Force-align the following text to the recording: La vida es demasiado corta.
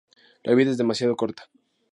La 0.43 0.55
vida 0.55 0.71
es 0.71 0.79
demasiado 0.79 1.15
corta. 1.15 1.47